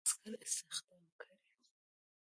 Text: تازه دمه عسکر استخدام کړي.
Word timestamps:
تازه 0.03 0.15
دمه 0.25 0.33
عسکر 0.41 0.45
استخدام 0.47 1.03
کړي. 1.19 1.37